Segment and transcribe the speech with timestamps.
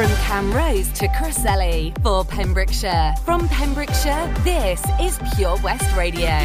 [0.00, 3.14] From Camrose to Crossley for Pembrokeshire.
[3.22, 6.38] From Pembrokeshire, this is Pure West Radio.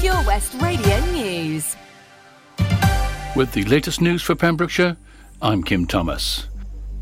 [0.00, 1.76] Pure West Radio News.
[3.36, 4.96] With the latest news for Pembrokeshire,
[5.42, 6.46] I'm Kim Thomas.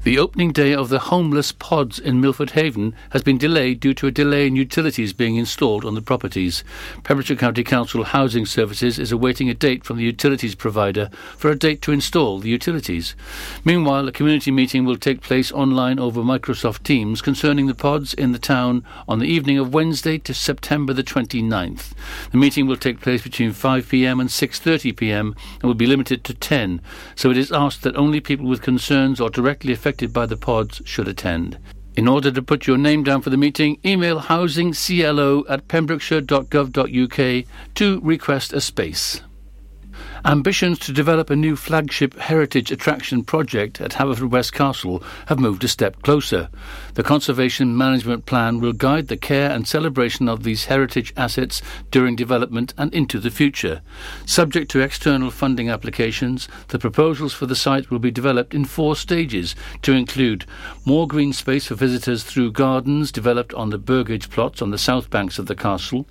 [0.02, 4.06] The opening day of the homeless pods in Milford Haven has been delayed due to
[4.06, 6.64] a delay in utilities being installed on the properties.
[7.04, 11.58] Pembrokeshire County Council Housing Services is awaiting a date from the utilities provider for a
[11.58, 13.14] date to install the utilities.
[13.62, 18.32] Meanwhile, a community meeting will take place online over Microsoft Teams concerning the pods in
[18.32, 21.92] the town on the evening of Wednesday to September the 29th.
[22.30, 26.80] The meeting will take place between 5pm and 6.30pm and will be limited to 10,
[27.14, 30.36] so it is asked that only people with concerns or directly affected affected by the
[30.36, 31.58] pods should attend.
[31.96, 37.44] In order to put your name down for the meeting, email housingclo at pembrokeshire.gov.uk
[37.74, 39.20] to request a space.
[40.22, 45.68] Ambitions to develop a new flagship heritage attraction project at Haverfordwest Castle have moved a
[45.68, 46.50] step closer.
[46.92, 52.16] The Conservation Management Plan will guide the care and celebration of these heritage assets during
[52.16, 53.80] development and into the future.
[54.26, 58.96] Subject to external funding applications, the proposals for the site will be developed in four
[58.96, 60.44] stages to include
[60.84, 65.08] more green space for visitors through gardens developed on the Burgage plots on the south
[65.08, 66.04] banks of the castle,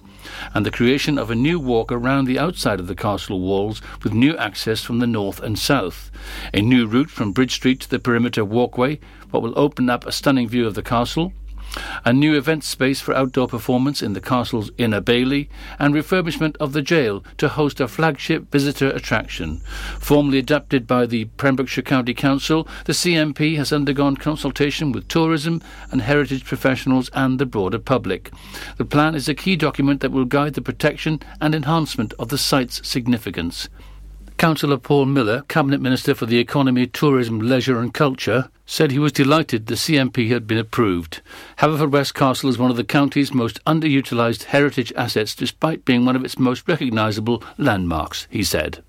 [0.54, 4.14] and the creation of a new walk around the outside of the castle walls with
[4.14, 6.12] new access from the north and south,
[6.54, 9.00] a new route from Bridge Street to the perimeter walkway,
[9.32, 11.34] what will open up a stunning view of the castle,
[12.06, 16.74] a new event space for outdoor performance in the castle's inner bailey, and refurbishment of
[16.74, 19.58] the jail to host a flagship visitor attraction.
[20.00, 26.02] Formally adopted by the Pembrokeshire County Council, the CMP has undergone consultation with tourism and
[26.02, 28.32] heritage professionals and the broader public.
[28.78, 32.38] The plan is a key document that will guide the protection and enhancement of the
[32.38, 33.70] site's significance.
[34.40, 39.12] Councillor Paul Miller, Cabinet Minister for the Economy, Tourism, Leisure and Culture, said he was
[39.12, 41.22] delighted the CMP had been approved.
[41.58, 46.24] Haverfordwest Castle is one of the county's most underutilised heritage assets despite being one of
[46.24, 48.82] its most recognisable landmarks, he said.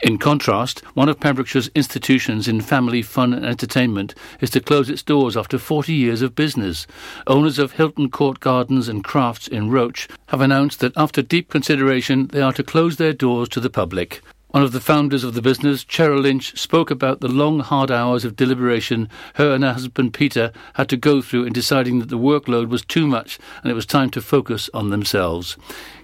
[0.00, 5.04] In contrast, one of Pembrokeshire's institutions in family fun and entertainment is to close its
[5.04, 6.88] doors after 40 years of business.
[7.28, 12.26] Owners of Hilton Court Gardens and Crafts in Roch have announced that after deep consideration
[12.32, 14.20] they are to close their doors to the public.
[14.52, 18.22] One of the founders of the business, Cheryl Lynch, spoke about the long, hard hours
[18.26, 22.18] of deliberation her and her husband Peter had to go through in deciding that the
[22.18, 25.56] workload was too much and it was time to focus on themselves.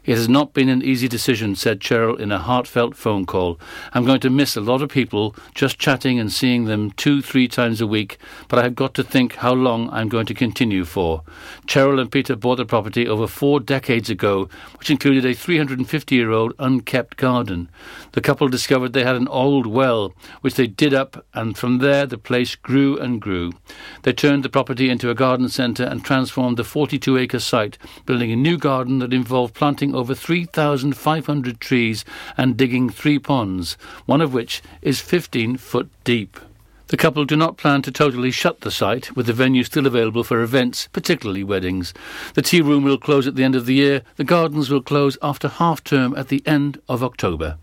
[0.09, 3.61] It has not been an easy decision, said Cheryl in a heartfelt phone call.
[3.93, 7.47] I'm going to miss a lot of people, just chatting and seeing them two, three
[7.47, 8.17] times a week,
[8.49, 11.25] but I have got to think how long I'm going to continue for.
[11.67, 14.49] Cheryl and Peter bought the property over four decades ago,
[14.79, 17.69] which included a 350 year old unkept garden.
[18.13, 22.07] The couple discovered they had an old well, which they did up, and from there
[22.07, 23.53] the place grew and grew.
[24.05, 27.77] They turned the property into a garden centre and transformed the 42 acre site,
[28.07, 32.05] building a new garden that involved planting over 3,500 trees
[32.37, 33.77] and digging three ponds,
[34.07, 36.39] one of which is 15 foot deep.
[36.89, 40.25] The couple do not plan to totally shut the site, with the venue still available
[40.25, 41.93] for events, particularly weddings.
[42.33, 44.03] The tea room will close at the end of the year.
[44.17, 47.59] The gardens will close after half term at the end of October.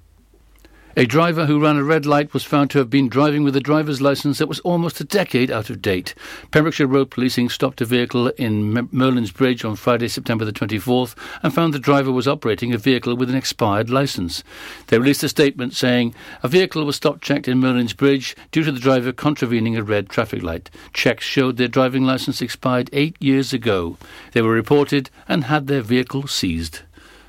[0.97, 3.59] A driver who ran a red light was found to have been driving with a
[3.59, 6.15] driver's licence that was almost a decade out of date.
[6.51, 11.13] Pembrokeshire Road Policing stopped a vehicle in Merlin's Bridge on Friday, September the 24th,
[11.43, 14.41] and found the driver was operating a vehicle with an expired licence.
[14.87, 18.71] They released a statement saying a vehicle was stop checked in Merlin's Bridge due to
[18.71, 20.69] the driver contravening a red traffic light.
[20.93, 23.97] Checks showed their driving licence expired eight years ago.
[24.31, 26.83] They were reported and had their vehicle seized.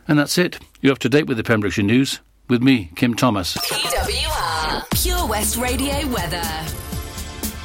[0.07, 0.61] And that's it.
[0.81, 3.57] You're up to date with the Pembrokeshire News with me, Kim Thomas.
[3.57, 6.43] PWR, Pure West Radio weather.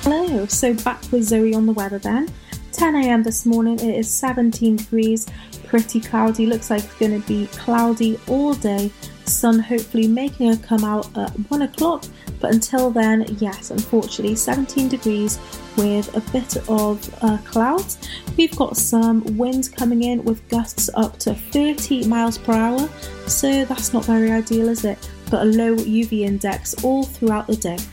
[0.03, 2.29] Hello, so back with Zoe on the weather then.
[2.71, 3.23] 10 a.m.
[3.23, 5.27] this morning, it is 17 degrees,
[5.67, 6.45] pretty cloudy.
[6.45, 8.91] Looks like it's going to be cloudy all day.
[9.25, 12.03] Sun hopefully making a come out at 1 o'clock,
[12.39, 15.39] but until then, yes, unfortunately, 17 degrees
[15.77, 17.97] with a bit of uh, clouds.
[18.37, 22.89] We've got some wind coming in with gusts up to 30 miles per hour,
[23.27, 24.97] so that's not very ideal, is it?
[25.29, 27.77] But a low UV index all throughout the day.
[27.77, 27.89] This is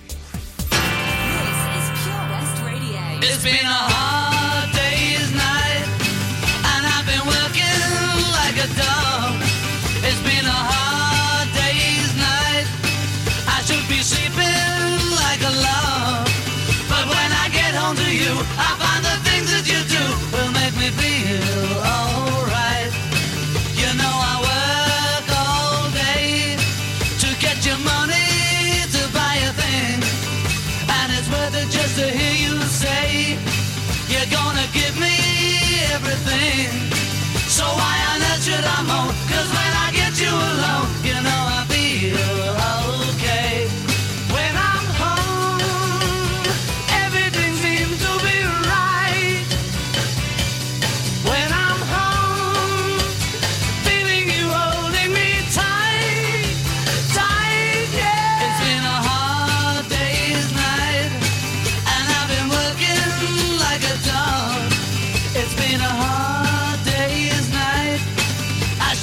[2.02, 3.00] Pure West Radio.
[3.22, 4.27] It's been a hard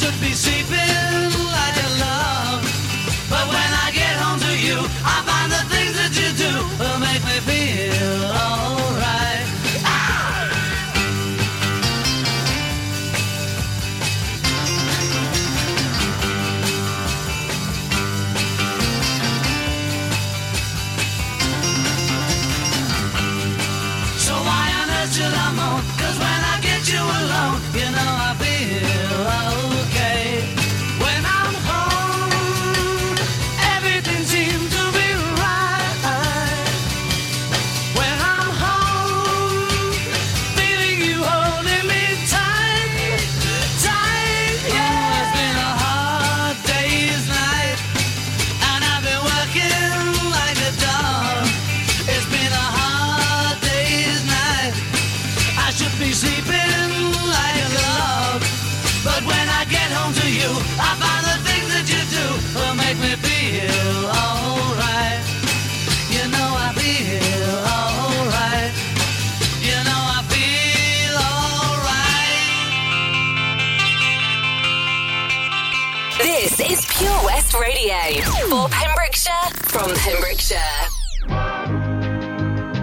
[0.05, 0.54] should be seen.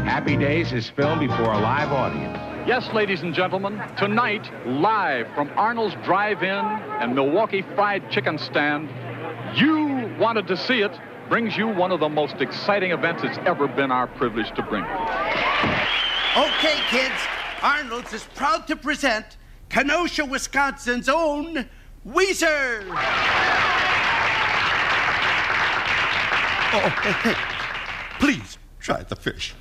[0.04, 2.36] Happy Days is filmed before a live audience.
[2.66, 8.88] Yes, ladies and gentlemen, tonight, live from Arnold's Drive In and Milwaukee Fried Chicken Stand,
[9.56, 10.90] you wanted to see it,
[11.28, 14.82] brings you one of the most exciting events it's ever been our privilege to bring.
[16.36, 17.14] Okay, kids,
[17.62, 19.36] Arnold's is proud to present
[19.68, 21.68] Kenosha, Wisconsin's own
[22.04, 22.82] Weezer
[26.74, 27.36] oh, hey, hey,
[28.18, 29.54] please try the fish.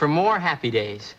[0.00, 1.14] for more happy days.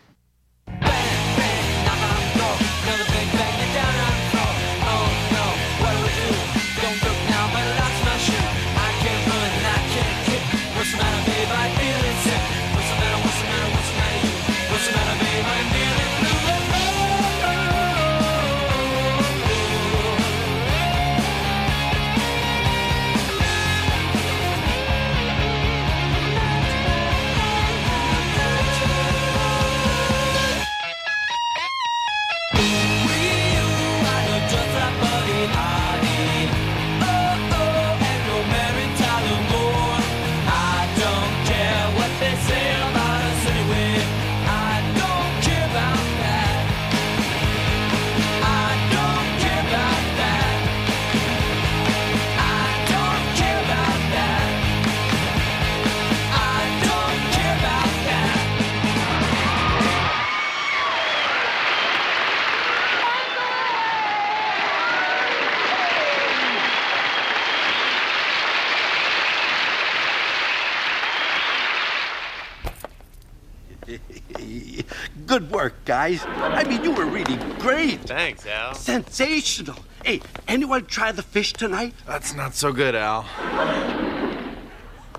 [75.92, 76.24] guys.
[76.24, 78.00] I mean, you were really great.
[78.00, 78.74] Thanks, Al.
[78.74, 79.76] Sensational.
[80.02, 81.92] Hey, anyone try the fish tonight?
[82.06, 83.26] That's not so good, Al.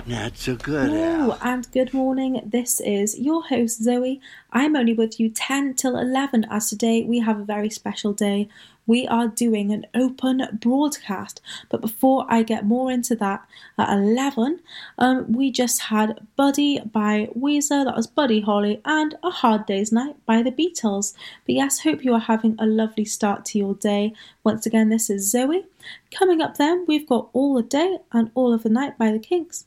[0.07, 1.37] Not so good, Ooh, Al.
[1.43, 2.41] and good morning.
[2.43, 4.19] This is your host, Zoe.
[4.51, 8.49] I'm only with you 10 till 11 as today we have a very special day
[8.85, 11.41] we are doing an open broadcast.
[11.69, 13.45] But before I get more into that,
[13.77, 14.59] at 11,
[14.97, 19.91] um, we just had Buddy by Weezer, that was Buddy Holly, and A Hard Day's
[19.91, 21.13] Night by the Beatles.
[21.45, 24.13] But yes, hope you are having a lovely start to your day.
[24.43, 25.65] Once again, this is Zoe.
[26.11, 29.19] Coming up then, we've got All the Day and All of the Night by the
[29.19, 29.65] Kinks.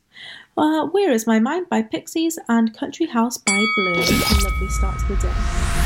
[0.56, 3.92] Uh, Where is My Mind by Pixies and Country House by Blur.
[3.92, 5.85] A lovely start to the day.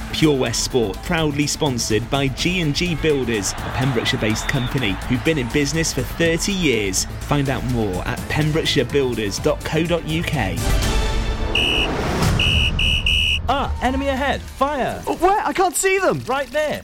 [0.13, 5.93] Pure West Sport, proudly sponsored by G&G Builders, a Pembrokeshire-based company who've been in business
[5.93, 7.05] for 30 years.
[7.21, 10.57] Find out more at pembrokeshirebuilders.co.uk.
[13.49, 14.41] Ah, enemy ahead!
[14.41, 15.01] Fire!
[15.07, 15.45] Oh, where?
[15.45, 16.19] I can't see them!
[16.25, 16.83] Right there!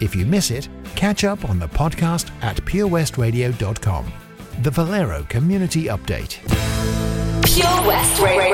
[0.00, 4.12] If you miss it, catch up on the podcast at purewestradio.com.
[4.62, 6.38] The Valero Community Update.
[7.44, 8.44] Pure West Radio.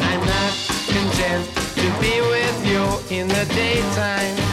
[0.00, 0.52] I'm not
[0.88, 4.43] content to be with you in the daytime.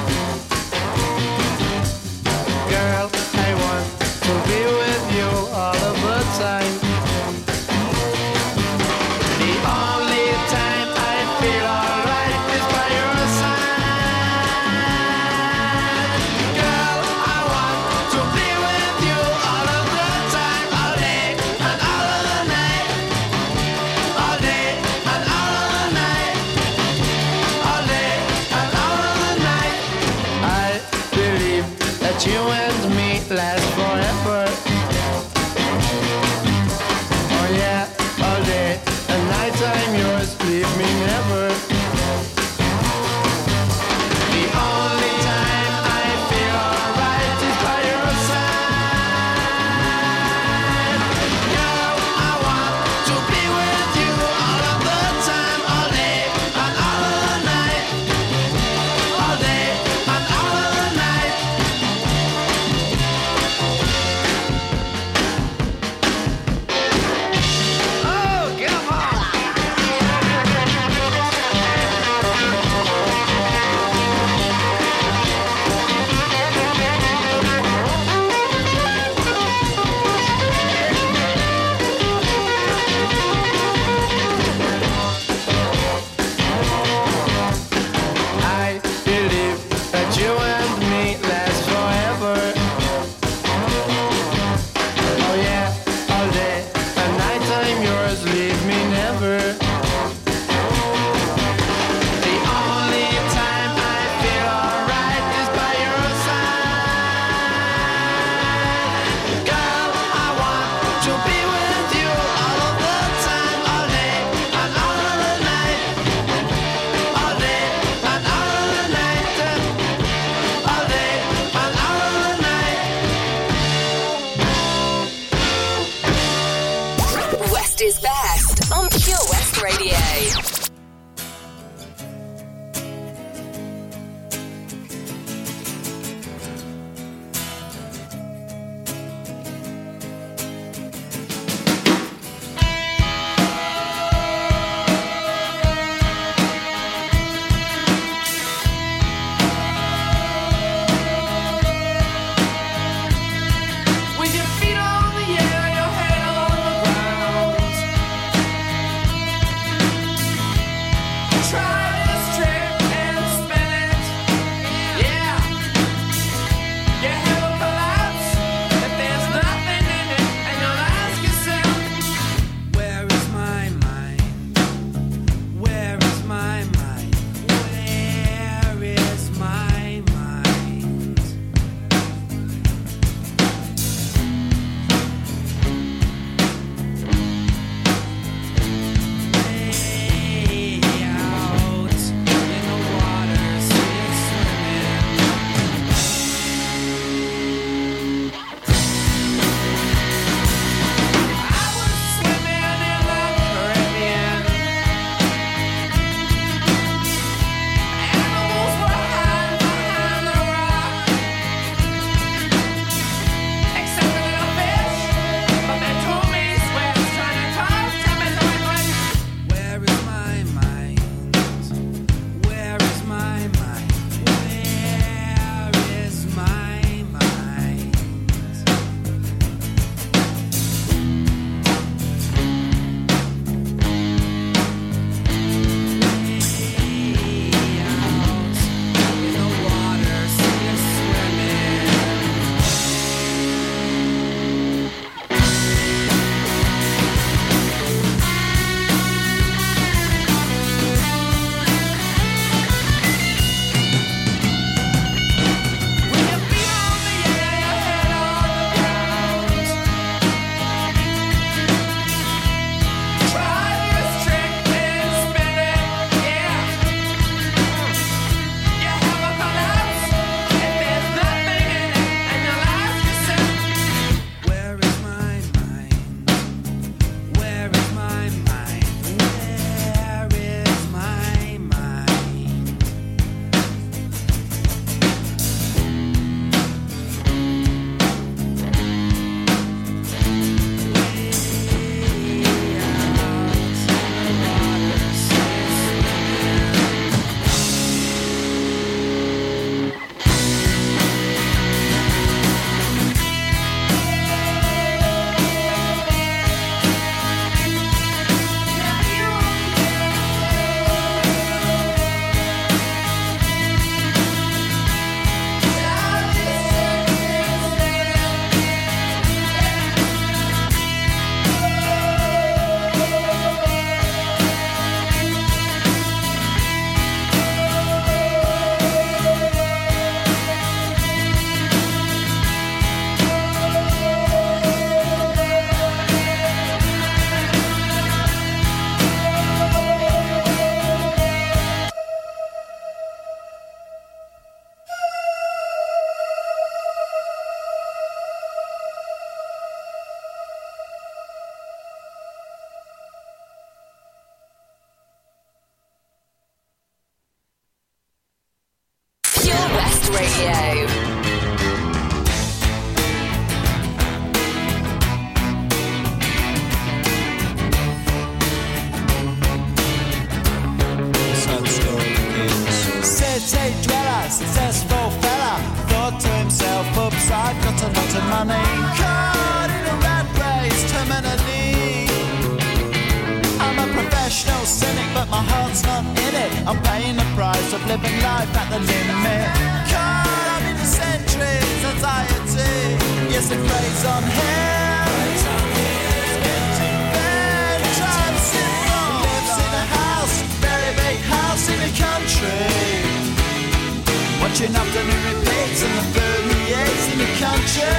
[404.61, 407.97] Watching afternoon repeats and the burden he is in the country.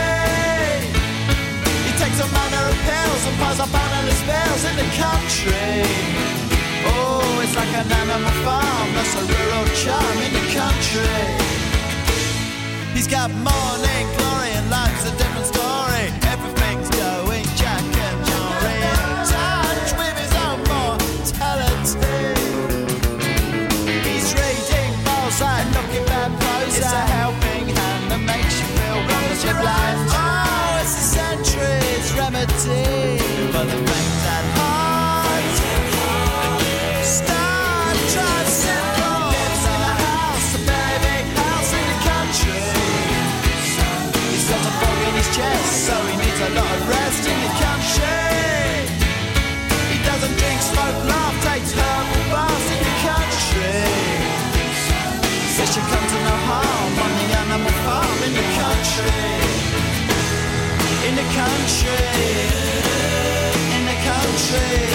[1.82, 5.82] He takes a manner of pills and piles up analyst spells in the country.
[6.86, 11.26] Oh, it's like an animal farm, that's a rural charm in the country.
[12.94, 15.31] He's got morning glory and lives are different.
[64.52, 64.91] say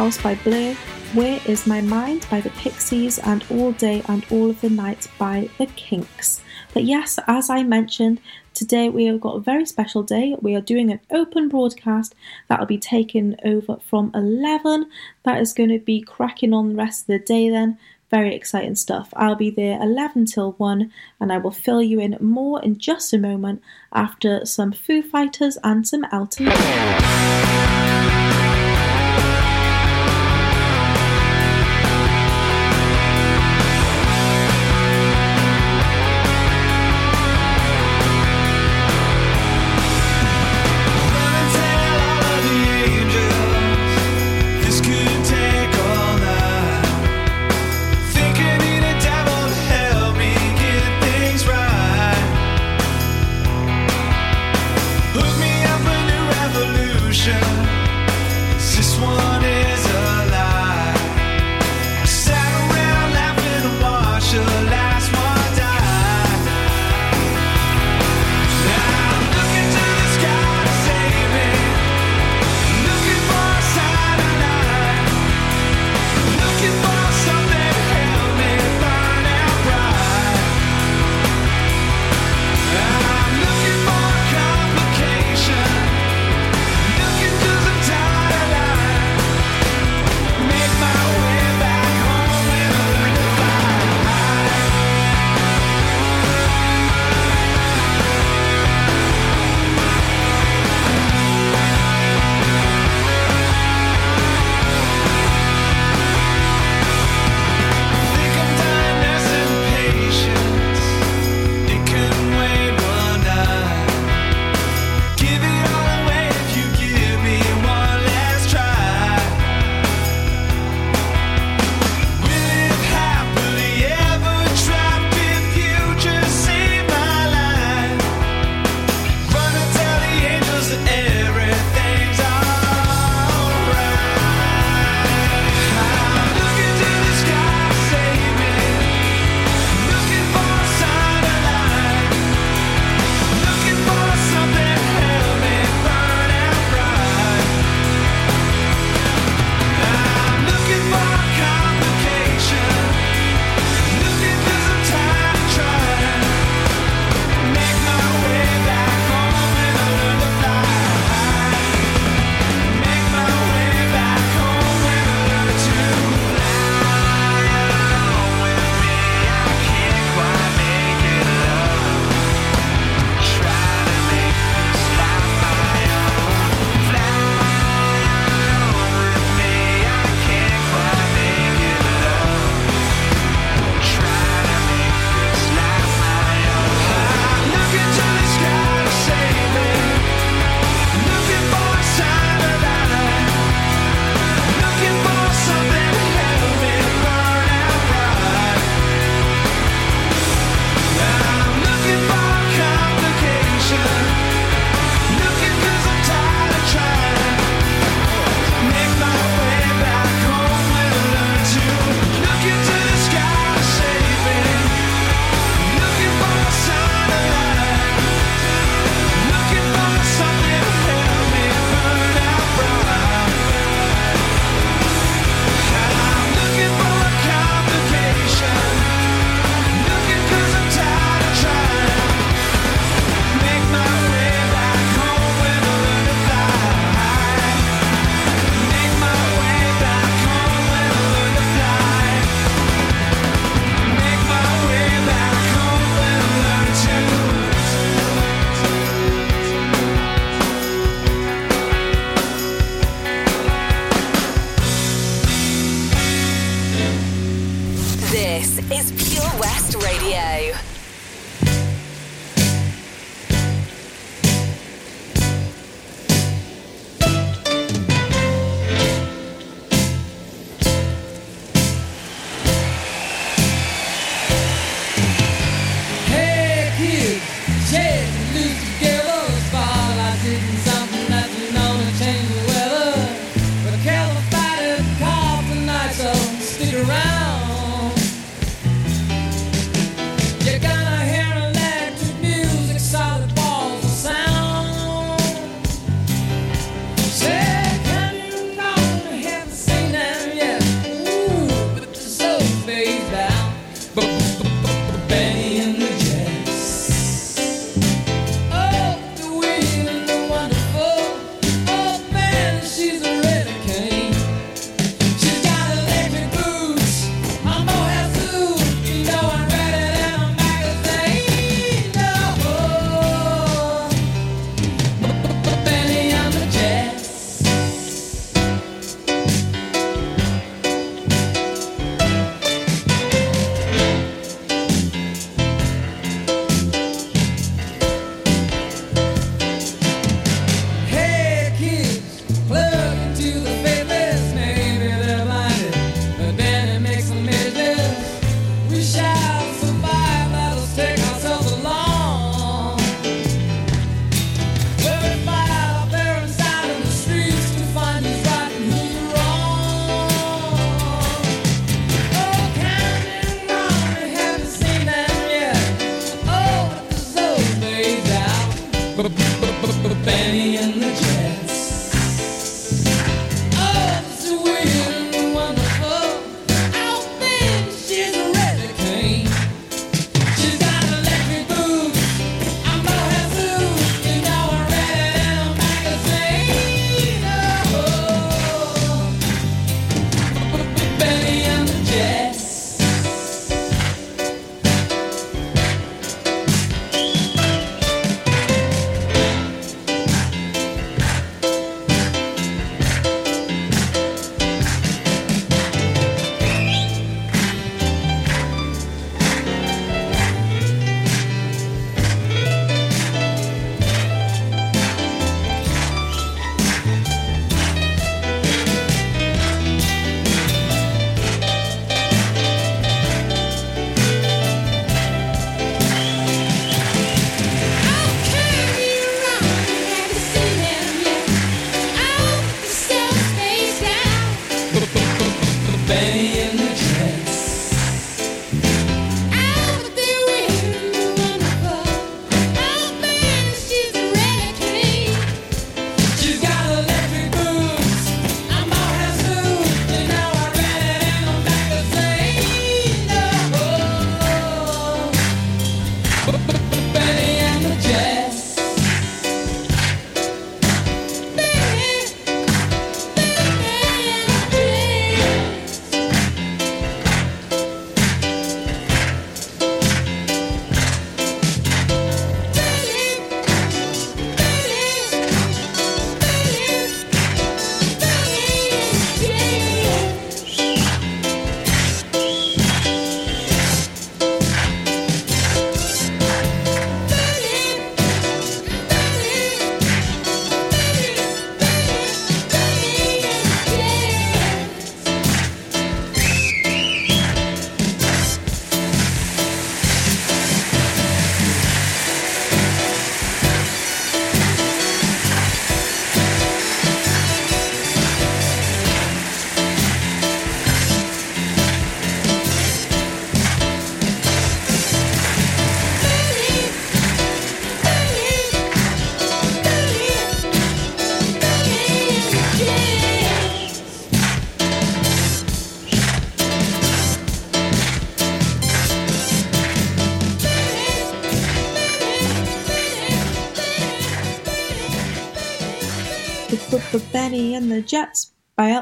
[0.00, 0.72] House by Blur,
[1.12, 5.06] Where Is My Mind by the Pixies, and All Day and All of the Night
[5.18, 6.40] by the Kinks.
[6.72, 8.18] But yes, as I mentioned,
[8.54, 10.34] today we have got a very special day.
[10.40, 12.14] We are doing an open broadcast
[12.48, 14.88] that will be taken over from 11.
[15.24, 17.76] That is going to be cracking on the rest of the day then
[18.10, 19.12] very exciting stuff.
[19.14, 23.12] I'll be there 11 till 1 and I will fill you in more in just
[23.12, 26.50] a moment after some Foo Fighters and some Elton.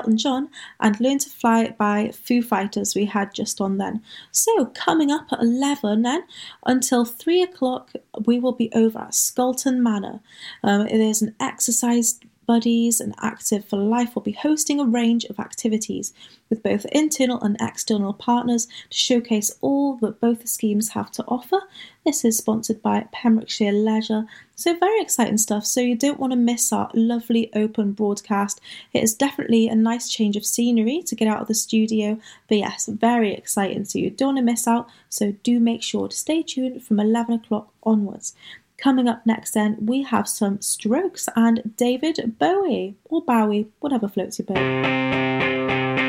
[0.09, 0.49] Elton John
[0.81, 4.03] and Learn to Fly by Foo Fighters we had just on then.
[4.31, 6.25] So coming up at 11 then
[6.65, 7.93] until 3 o'clock
[8.25, 10.21] we will be over at Scolton Manor.
[10.63, 15.27] Um, it is an exercise buddies and active for life will be hosting a range
[15.27, 16.15] of activities
[16.49, 21.23] with both internal and external partners to showcase all that both the schemes have to
[21.27, 21.61] offer.
[22.07, 24.25] This is sponsored by pembrokeshire leisure.
[24.57, 25.67] So very exciting stuff.
[25.67, 28.63] So you don't want to miss our lovely open broadcast.
[28.95, 32.19] It is definitely a nice change of scenery to get out of the studio.
[32.49, 33.85] But yes very exciting.
[33.85, 34.89] So you don't want to miss out.
[35.11, 38.35] So do make sure to stay tuned from 11 o'clock onwards
[38.79, 44.39] Coming up next, then, we have some strokes and David Bowie, or Bowie, whatever floats
[44.39, 46.08] your boat.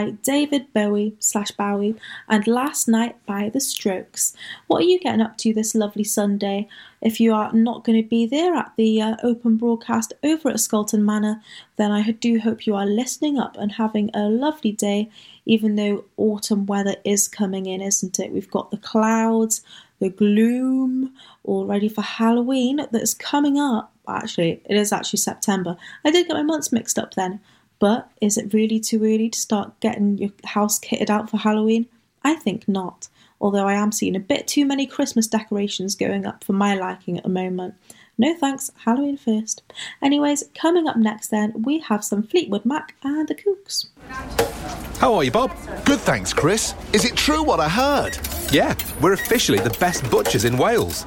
[0.00, 1.94] By David Bowie slash Bowie
[2.26, 4.34] and Last Night by The Strokes.
[4.66, 6.68] What are you getting up to this lovely Sunday?
[7.02, 10.56] If you are not going to be there at the uh, open broadcast over at
[10.56, 11.42] Scolton Manor,
[11.76, 15.10] then I do hope you are listening up and having a lovely day,
[15.44, 18.32] even though autumn weather is coming in, isn't it?
[18.32, 19.60] We've got the clouds,
[19.98, 21.12] the gloom,
[21.44, 23.92] all ready for Halloween that's coming up.
[24.08, 25.76] Actually, it is actually September.
[26.06, 27.40] I did get my months mixed up then.
[27.80, 31.86] But is it really too early to start getting your house kitted out for Halloween?
[32.22, 33.08] I think not.
[33.40, 37.16] Although I am seeing a bit too many Christmas decorations going up for my liking
[37.16, 37.74] at the moment.
[38.18, 39.62] No thanks, Halloween first.
[40.02, 43.86] Anyways, coming up next then, we have some Fleetwood Mac and the Kooks.
[44.98, 45.50] How are you, Bob?
[45.86, 46.74] Good, thanks, Chris.
[46.92, 48.18] Is it true what I heard?
[48.52, 51.06] Yeah, we're officially the best butchers in Wales.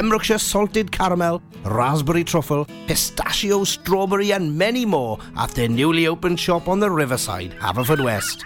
[0.00, 6.68] Pembrokeshire salted caramel, raspberry truffle, pistachio, strawberry, and many more at their newly opened shop
[6.68, 8.42] on the riverside, Haverfordwest.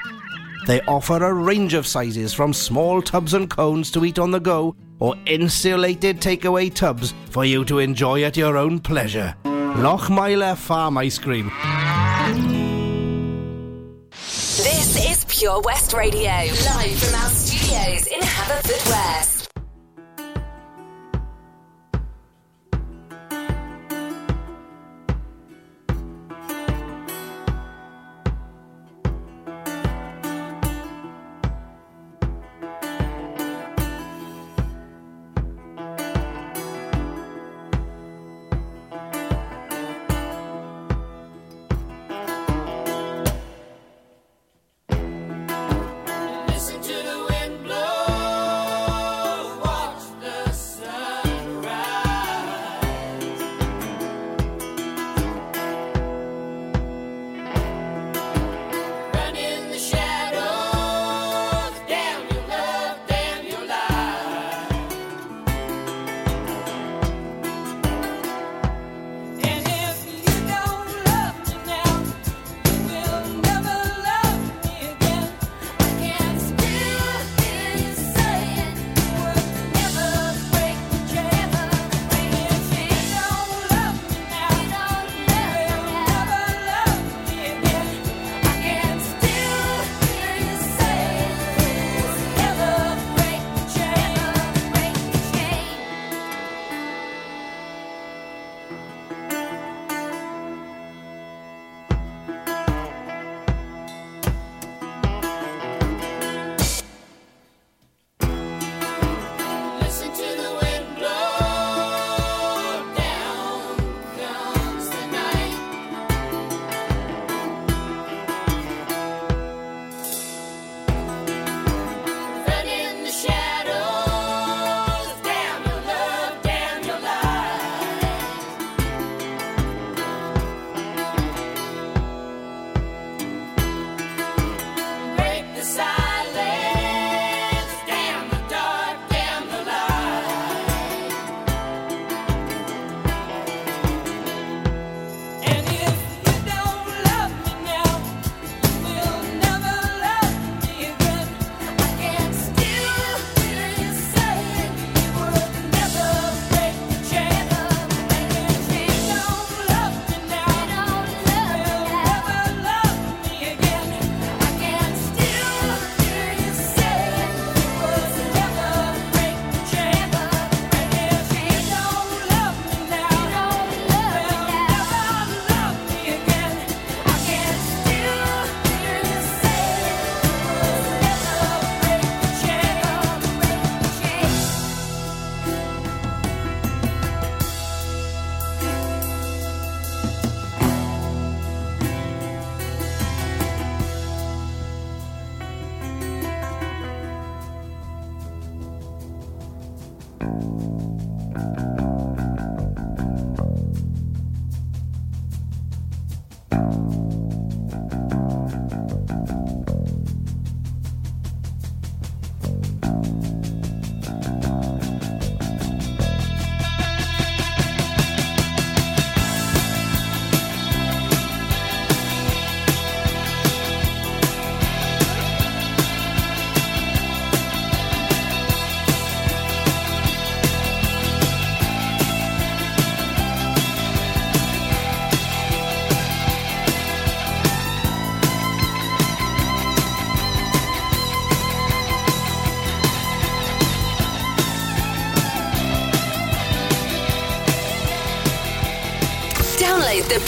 [0.66, 4.40] They offer a range of sizes from small tubs and cones to eat on the
[4.40, 9.36] go or insulated takeaway tubs for you to enjoy at your own pleasure.
[9.44, 11.52] Lochmeyler Farm Ice Cream.
[14.10, 19.33] This is Pure West Radio, live from our studios in Haverfordwest.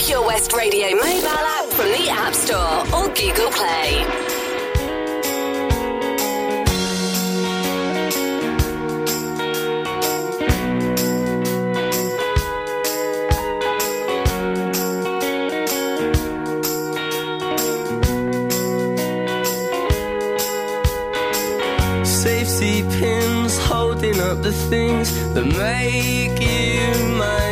[0.06, 4.04] Pure West Radio mobile app from the App Store or Google Play.
[22.04, 27.45] Safety pins holding up the things that make you mine.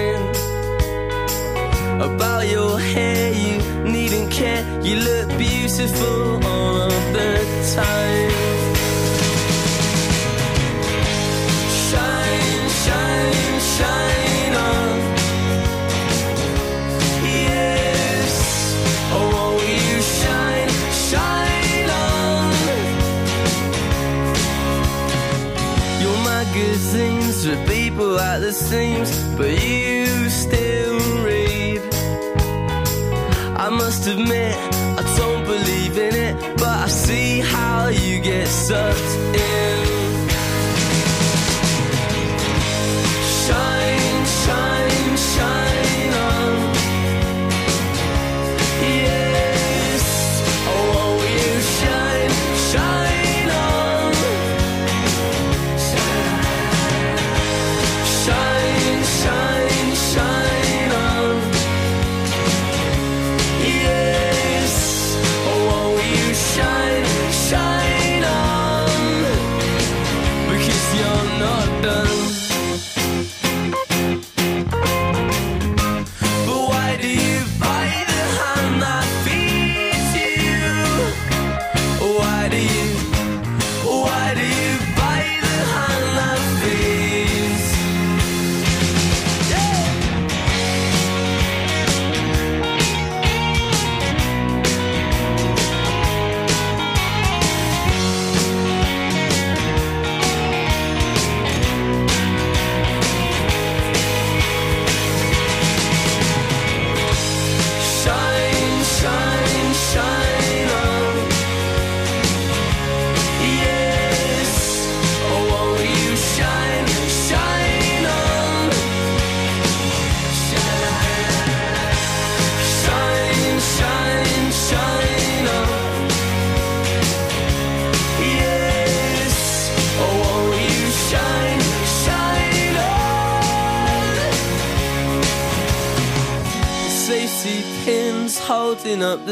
[2.50, 3.58] Your hair, you
[3.90, 4.62] needn't care.
[4.82, 7.38] You look beautiful all of the
[7.74, 8.30] time.
[11.88, 14.98] Shine, shine, shine on.
[17.24, 18.34] Yes,
[19.12, 20.70] oh, you shine,
[21.08, 22.52] shine on?
[26.02, 31.13] Your magazines with people at the seams, but you still.
[33.64, 34.54] I must admit,
[35.00, 39.00] I don't believe in it, but I see how you get sucked
[39.34, 39.63] in.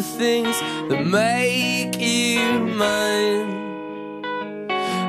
[0.02, 3.62] The things that make you mine.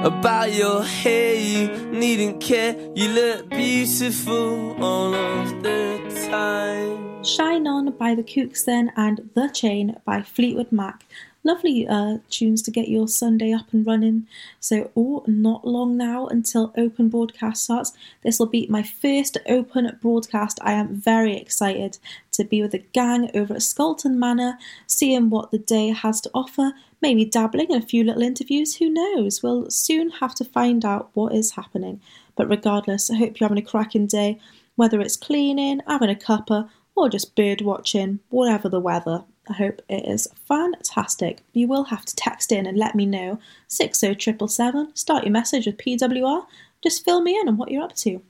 [0.06, 2.76] About your hair, you needn't care.
[2.94, 7.24] You look beautiful all of the time.
[7.24, 11.06] Shine On by The Kooks then and The Chain by Fleetwood Mac.
[11.46, 14.28] Lovely uh, tunes to get your Sunday up and running.
[14.62, 17.92] So, oh, not long now until open broadcast starts.
[18.24, 20.60] This will be my first open broadcast.
[20.62, 21.98] I am very excited
[22.32, 26.32] to be with the gang over at Scolton Manor, seeing what the day has to
[26.34, 26.72] offer,
[27.02, 28.78] maybe dabbling in a few little interviews.
[28.78, 29.44] Who knows?
[29.44, 32.00] We'll soon have to find out what is happening.
[32.38, 34.40] But regardless, I hope you're having a cracking day,
[34.78, 39.26] whether it's cleaning, having a cuppa, or just bird watching, whatever the weather.
[39.50, 41.42] I hope it is fantastic.
[41.54, 43.40] You will have to text in and let me know.
[43.68, 44.96] 60777.
[44.96, 46.46] Start your message with PWR.
[46.82, 48.22] Just fill me in on what you're up to.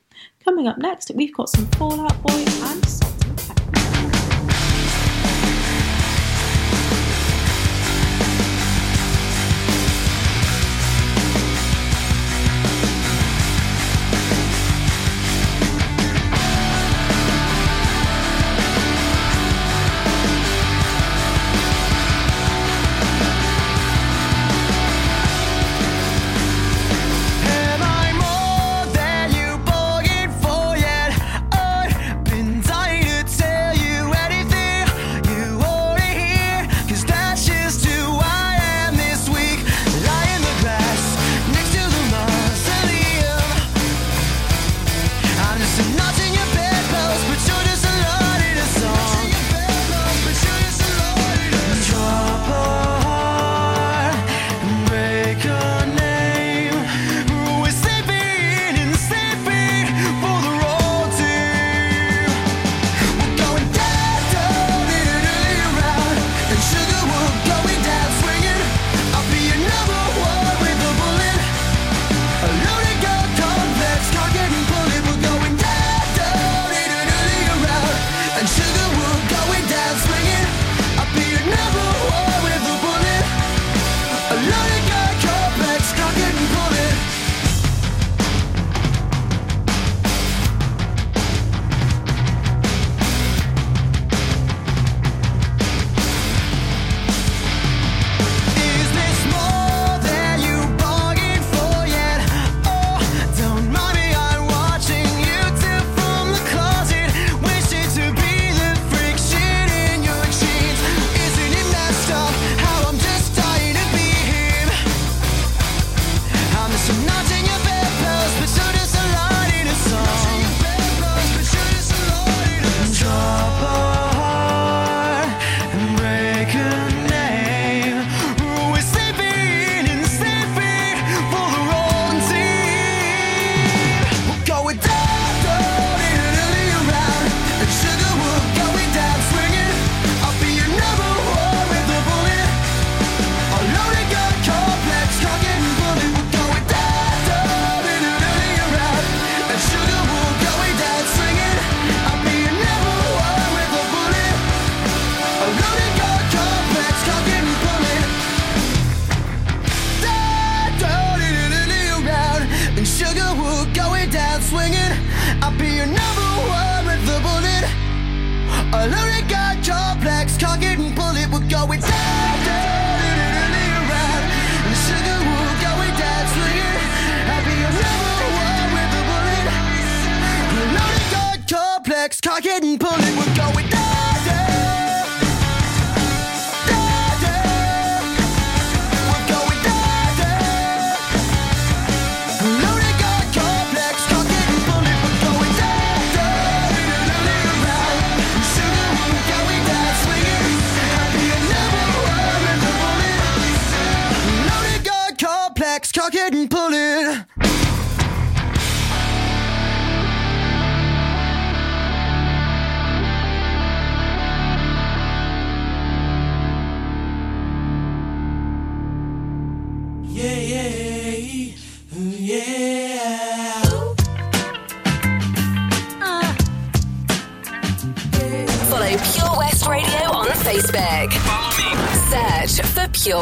[0.43, 3.12] Coming up next, we've got some Fall Out Boy and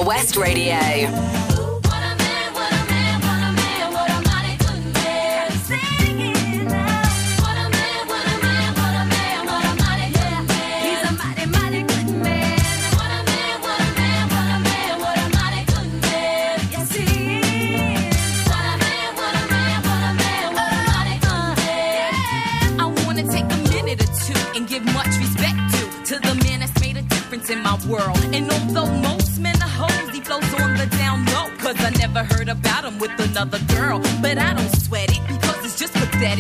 [0.05, 1.50] West Radio.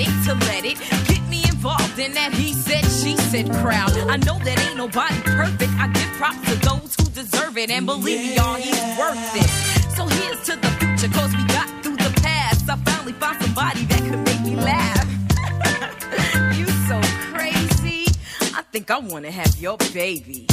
[0.05, 0.77] To let it
[1.07, 3.91] get me involved in that he said, she said crowd.
[4.09, 5.71] I know that ain't nobody perfect.
[5.77, 7.69] I give props to those who deserve it.
[7.69, 9.49] And believe me, y'all, he's worth it.
[9.95, 12.69] So here's to the future, cause we got through the past.
[12.69, 15.07] I finally found somebody that could make me laugh.
[16.57, 16.99] you so
[17.33, 18.05] crazy.
[18.55, 20.50] I think I wanna have your baby.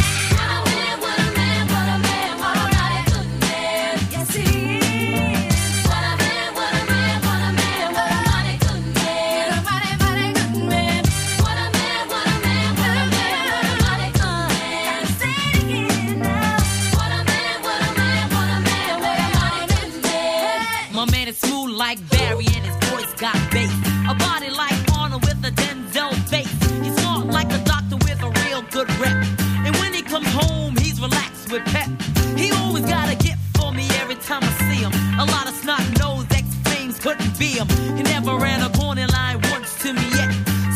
[36.98, 37.68] Couldn't be him.
[37.96, 40.30] He never ran a corner line once to me yet.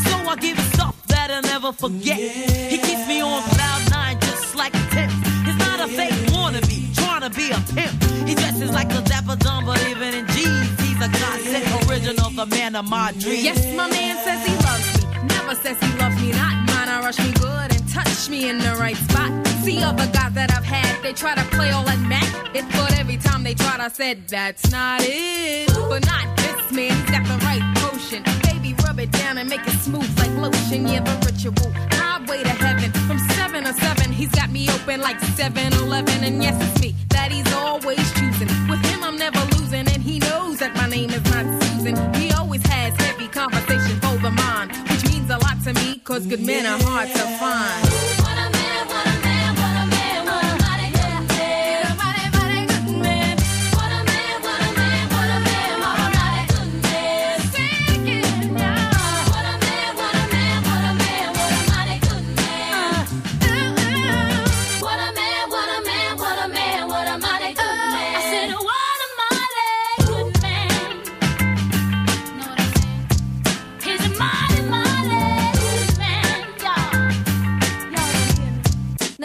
[0.06, 2.18] So I give him stuff that I'll never forget.
[2.18, 5.10] He keeps me on cloud nine just like a tip.
[5.46, 7.94] He's not a fake wannabe, trying to be a pimp.
[8.28, 12.46] He dresses like a dapper dumb, but even in jeans, he's a godsend original, the
[12.46, 13.44] man of my dreams.
[13.44, 15.26] Yes, my man says he loves me.
[15.28, 16.54] Never says he loves me not.
[16.68, 19.51] Mine, I rush me good and touch me in the right spot.
[19.62, 22.26] See other guys that I've had, they try to play all that Mac.
[22.52, 25.68] It but every time they tried, I said that's not it.
[25.88, 28.24] But not this man, he's got the right potion.
[28.42, 30.88] Baby, rub it down and make it smooth like lotion.
[30.88, 31.70] Yeah, the ritual.
[31.92, 32.90] Highway to heaven.
[33.06, 36.24] From seven to seven, he's got me open like 7-Eleven.
[36.24, 38.48] And yes, it's me that he's always choosing.
[38.68, 41.94] With him, I'm never losing, and he knows that my name is not Susan.
[42.14, 46.44] He always has heavy conversation over mind, which means a lot to me, cause good
[46.44, 48.11] men are hard to find.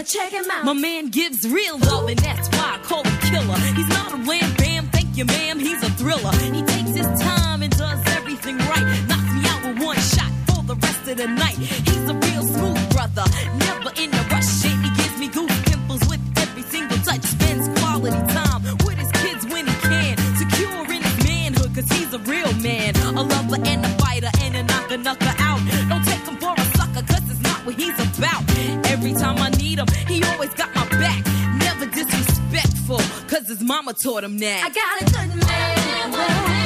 [0.07, 0.63] Check him out.
[0.63, 3.59] My man gives real love, and that's why I call him killer.
[3.75, 5.59] He's not a wham bam, thank you, ma'am.
[5.59, 6.31] He's a thriller.
[6.31, 8.85] He takes his time and does everything right.
[9.09, 11.57] Knocks me out with one shot for the rest of the night.
[11.57, 13.25] He's a real smooth brother,
[13.67, 14.47] never in a rush.
[14.61, 17.23] Shit, he gives me goose pimples with every single touch.
[17.23, 20.17] Spends quality time with his kids when he can.
[20.37, 22.95] Secure in his manhood, cause he's a real man.
[22.95, 25.59] A lover and a fighter and a knocker knocker out.
[25.89, 28.43] Don't take him for a sucker, cause it's not what he's about.
[28.87, 31.25] Every time I need him, he always got my back.
[31.57, 34.63] Never disrespectful, cause his mama taught him that.
[34.63, 36.56] I got a good man.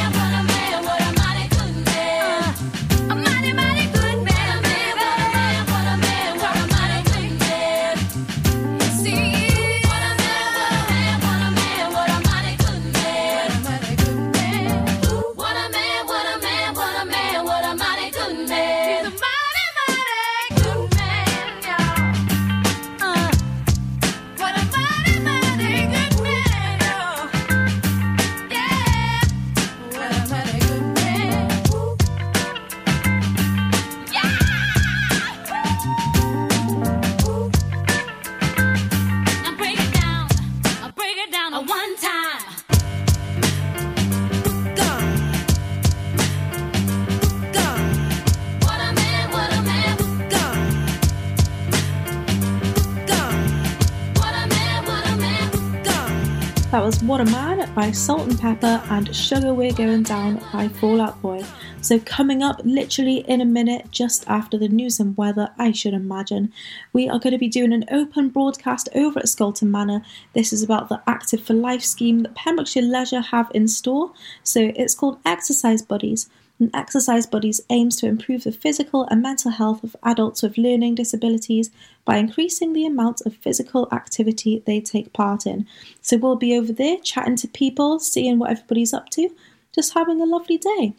[57.21, 61.43] A Man by Salt-N-Pepa and Sugar We're Going Down by Fall Out Boy.
[61.79, 65.93] So, coming up literally in a minute, just after the news and weather, I should
[65.93, 66.51] imagine,
[66.93, 70.01] we are going to be doing an open broadcast over at Scolton Manor.
[70.33, 74.13] This is about the Active for Life scheme that Pembrokeshire Leisure have in store.
[74.41, 76.27] So, it's called Exercise Buddies
[76.61, 80.95] and Exercise Buddies aims to improve the physical and mental health of adults with learning
[80.95, 81.71] disabilities
[82.05, 85.67] by increasing the amount of physical activity they take part in.
[86.01, 89.29] So we'll be over there chatting to people, seeing what everybody's up to,
[89.73, 90.93] just having a lovely day.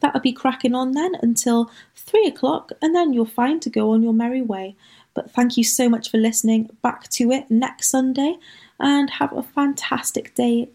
[0.00, 4.02] That'll be cracking on then until three o'clock, and then you're fine to go on
[4.02, 4.76] your merry way.
[5.14, 6.70] But thank you so much for listening.
[6.80, 8.36] Back to it next Sunday,
[8.80, 10.70] and have a fantastic day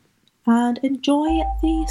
[0.45, 1.85] and enjoy the